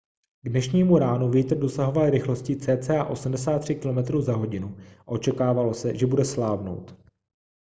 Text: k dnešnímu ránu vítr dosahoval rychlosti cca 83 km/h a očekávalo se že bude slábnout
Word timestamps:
k 0.45 0.49
dnešnímu 0.49 0.97
ránu 0.97 1.29
vítr 1.29 1.57
dosahoval 1.57 2.09
rychlosti 2.09 2.55
cca 2.55 3.05
83 3.05 3.75
km/h 3.75 4.33
a 4.33 4.75
očekávalo 5.07 5.73
se 5.73 5.95
že 5.97 6.07
bude 6.07 6.25
slábnout 6.25 6.95